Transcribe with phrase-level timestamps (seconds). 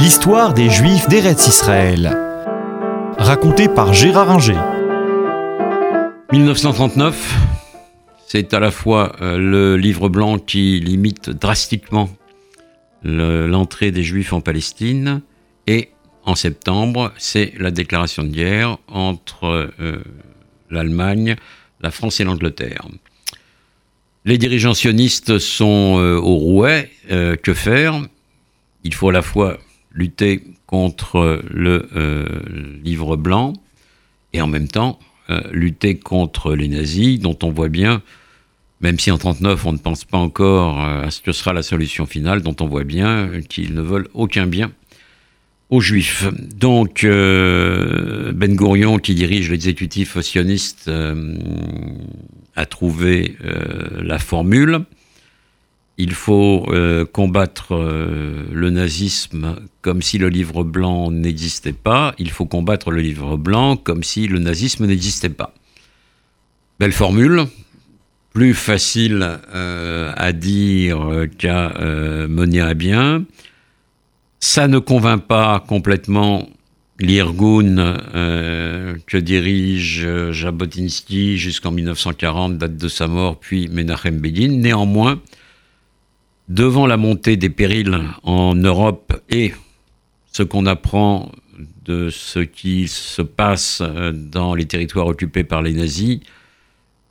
[0.00, 2.16] L'histoire des Juifs d'Eretz Israël.
[3.18, 4.58] Racontée par Gérard Inger.
[6.32, 7.36] 1939,
[8.26, 12.08] c'est à la fois euh, le livre blanc qui limite drastiquement
[13.02, 15.20] l'entrée des Juifs en Palestine
[15.66, 15.90] et
[16.24, 20.02] en septembre, c'est la déclaration de guerre entre euh,
[20.70, 21.36] l'Allemagne,
[21.82, 22.88] la France et l'Angleterre.
[24.24, 26.90] Les dirigeants sionistes sont euh, au rouet.
[27.06, 28.00] que faire?
[28.82, 29.58] Il faut à la fois
[29.92, 32.24] lutter contre le euh,
[32.84, 33.52] livre blanc
[34.32, 34.98] et en même temps
[35.30, 38.02] euh, lutter contre les nazis, dont on voit bien,
[38.80, 41.62] même si en 39 on ne pense pas encore euh, à ce que sera la
[41.62, 44.72] solution finale, dont on voit bien qu'ils ne veulent aucun bien
[45.70, 46.26] aux juifs.
[46.56, 50.90] Donc Ben Gourion, qui dirige l'exécutif sioniste,
[52.56, 53.36] a trouvé
[54.00, 54.84] la formule
[56.00, 62.14] il faut euh, combattre euh, le nazisme comme si le livre blanc n'existait pas.
[62.18, 65.52] Il faut combattre le livre blanc comme si le nazisme n'existait pas.
[66.78, 67.44] Belle formule,
[68.32, 71.74] plus facile euh, à dire qu'à
[72.28, 73.24] mener à bien.
[74.38, 76.48] Ça ne convainc pas complètement
[76.98, 77.98] l'Irgun
[79.06, 84.60] que dirige Jabotinsky jusqu'en 1940, date de sa mort, puis Menachem Begin.
[84.60, 85.20] Néanmoins,
[86.50, 89.54] devant la montée des périls en Europe et
[90.32, 91.30] ce qu'on apprend
[91.84, 96.18] de ce qui se passe euh, dans les territoires occupés par les nazis,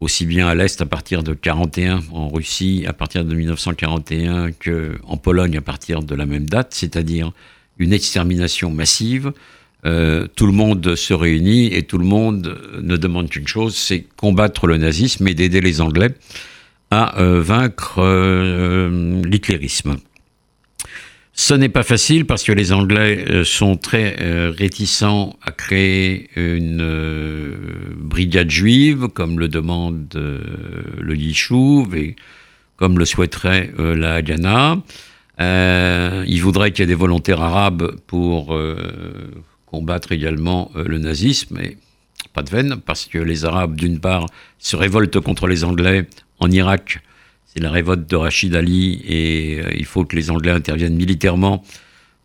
[0.00, 5.16] aussi bien à l'Est à partir de 1941, en Russie à partir de 1941, qu'en
[5.16, 7.32] Pologne à partir de la même date, c'est-à-dire
[7.78, 9.32] une extermination massive,
[9.86, 14.04] euh, tout le monde se réunit et tout le monde ne demande qu'une chose, c'est
[14.16, 16.12] combattre le nazisme et d'aider les Anglais
[16.90, 19.96] à euh, vaincre euh, l'hitlérisme.
[21.32, 24.16] Ce n'est pas facile parce que les Anglais euh, sont très
[24.50, 27.54] réticents à créer une
[27.96, 32.16] brigade juive, comme le demande le Yishuv et
[32.76, 34.78] comme le souhaiterait la Haganah.
[35.38, 38.58] ils voudraient qu'il y ait des volontaires arabes pour
[39.66, 41.76] combattre également le nazisme, mais
[42.32, 44.26] pas de veine, parce que les Arabes, d'une part,
[44.58, 46.06] se révoltent contre les Anglais
[46.40, 47.00] en Irak,
[47.46, 51.64] c'est la révolte de Rachid Ali et euh, il faut que les Anglais interviennent militairement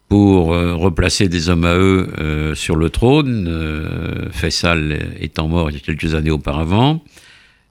[0.10, 5.76] pour euh, replacer des hommes à eux euh, sur le trône, Faisal étant mort il
[5.76, 7.04] y a quelques années auparavant.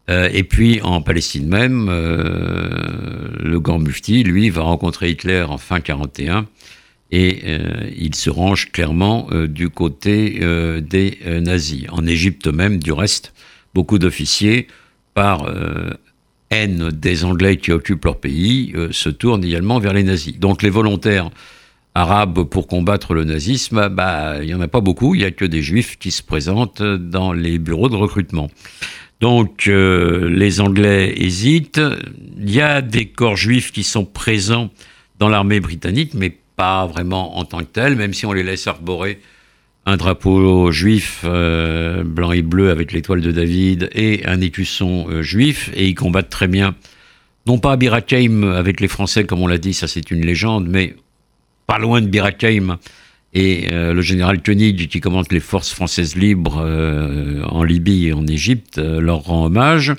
[0.08, 6.46] et puis en Palestine même, le grand mufti, lui, va rencontrer Hitler en fin 41
[7.12, 7.42] et
[7.96, 10.40] il se range clairement du côté
[10.80, 11.86] des nazis.
[11.90, 13.32] En Égypte même, du reste,
[13.74, 14.66] beaucoup d'officiers,
[15.14, 15.46] par
[16.52, 20.38] haine des Anglais qui occupent leur pays euh, se tourne également vers les nazis.
[20.38, 21.30] Donc les volontaires
[21.94, 25.30] arabes pour combattre le nazisme, bah, il n'y en a pas beaucoup, il n'y a
[25.30, 28.48] que des juifs qui se présentent dans les bureaux de recrutement.
[29.20, 31.80] Donc euh, les Anglais hésitent,
[32.38, 34.70] il y a des corps juifs qui sont présents
[35.18, 38.66] dans l'armée britannique, mais pas vraiment en tant que tels, même si on les laisse
[38.66, 39.20] arborer
[39.84, 45.22] un drapeau juif euh, blanc et bleu avec l'étoile de David et un écusson euh,
[45.22, 46.74] juif et ils combattent très bien.
[47.46, 50.68] Non pas à Birakeim avec les Français comme on l'a dit, ça c'est une légende,
[50.68, 50.94] mais
[51.66, 52.78] pas loin de Birakeim.
[53.34, 56.60] Et euh, le général Koenig, qui commande les forces françaises libres
[57.50, 59.94] en Libye et en Égypte, leur rend hommage.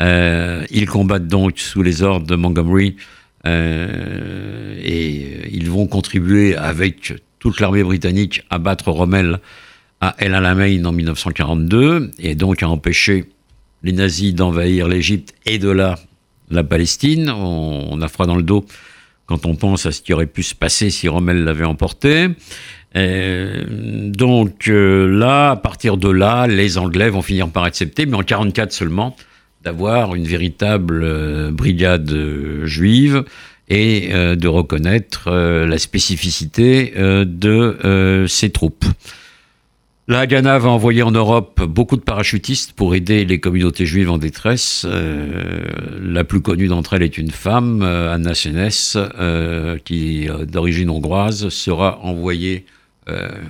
[0.00, 2.96] ils combattent donc sous les ordres de Montgomery
[3.44, 9.40] et ils vont contribuer avec toute l'armée britannique à battre Rommel
[10.00, 13.24] à El Alamein en 1942 et donc à empêcher
[13.82, 15.96] les nazis d'envahir l'Égypte et de là
[16.50, 17.30] la Palestine.
[17.30, 18.64] On, a froid dans le dos
[19.26, 22.28] quand on pense à ce qui aurait pu se passer si Rommel l'avait emporté.
[22.94, 28.20] donc euh, là, à partir de là, les Anglais vont finir par accepter, mais en
[28.20, 29.16] 1944 seulement,
[29.62, 33.24] d'avoir une véritable euh, brigade euh, juive
[33.68, 38.84] et euh, de reconnaître euh, la spécificité euh, de ces troupes.
[40.08, 44.18] La Haganah va envoyer en Europe beaucoup de parachutistes pour aider les communautés juives en
[44.18, 44.86] détresse.
[44.86, 48.96] la plus connue d'entre elles est une femme, Anna Sénès,
[49.84, 52.66] qui, d'origine hongroise, sera envoyée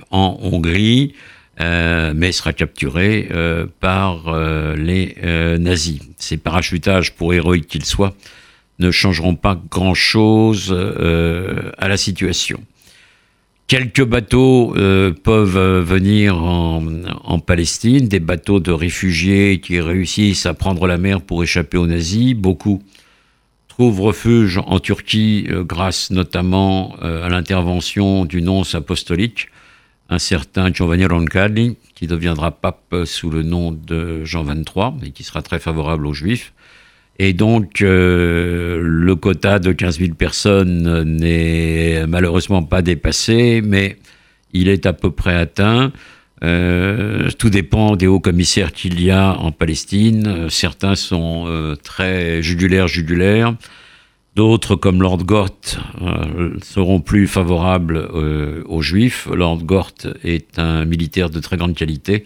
[0.09, 1.13] en Hongrie,
[1.59, 3.29] mais sera capturée
[3.79, 4.35] par
[4.75, 5.15] les
[5.59, 5.99] nazis.
[6.17, 8.15] Ces parachutages, pour héroïques qu'ils soient,
[8.79, 12.63] ne changeront pas grand-chose euh, à la situation.
[13.67, 20.87] Quelques bateaux euh, peuvent venir en, Palestine, des bateaux de réfugiés qui réussissent à prendre
[20.87, 22.33] la mer pour échapper aux nazis.
[22.33, 22.81] Beaucoup
[23.67, 29.49] trouvent refuge en Turquie grâce notamment à l'intervention du nonce apostolique,
[30.09, 35.23] un certain Giovanni Roncalli, qui deviendra pape sous le nom de Jean XXIII et qui
[35.23, 36.53] sera très favorable aux Juifs.
[37.19, 43.97] Et donc, euh, le quota de 15 000 personnes n'est malheureusement pas dépassé, mais
[44.53, 45.91] il est à peu près atteint.
[46.43, 50.47] Euh, tout dépend des hauts commissaires qu'il y a en Palestine.
[50.49, 53.55] Certains sont euh, très jugulaires, jugulaires.
[54.35, 55.49] D'autres, comme Lord Gort,
[56.61, 57.97] seront plus favorables
[58.67, 59.27] aux Juifs.
[59.33, 59.93] Lord Gort
[60.23, 62.23] est un militaire de très grande qualité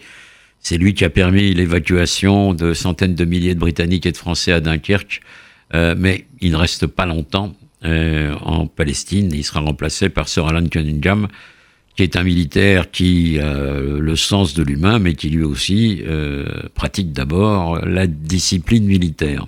[0.62, 4.52] c'est lui qui a permis l'évacuation de centaines de milliers de Britanniques et de Français
[4.52, 5.20] à Dunkerque,
[5.74, 7.52] euh, mais il ne reste pas longtemps
[7.84, 9.30] euh, en Palestine.
[9.34, 11.26] Il sera remplacé par Sir Alan Cunningham,
[11.96, 16.46] qui est un militaire qui a le sens de l'humain, mais qui lui aussi euh,
[16.74, 19.46] pratique d'abord la discipline militaire.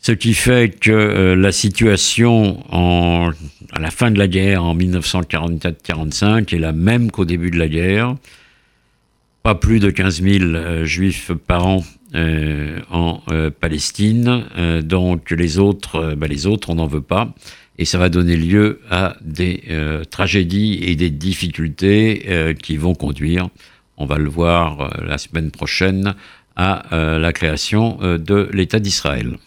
[0.00, 2.64] Ce qui fait que la situation
[3.72, 7.68] à la fin de la guerre, en 1944-45, est la même qu'au début de la
[7.68, 8.16] guerre
[9.42, 11.84] pas plus de 15 000 euh, juifs par an
[12.14, 14.44] euh, en euh, Palestine.
[14.82, 17.34] donc les autres, bah, les autres, on n'en veut pas.
[17.78, 19.62] Et ça va donner lieu à des
[20.10, 23.48] tragédies et des difficultés qui vont conduire,
[23.96, 26.14] on va le voir la semaine prochaine,
[26.54, 26.84] à
[27.18, 29.38] la création de l'État d'Israël.